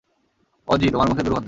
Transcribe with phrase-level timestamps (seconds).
[0.67, 1.39] Aussie, তোমার মুখে দুর্গন্ধ!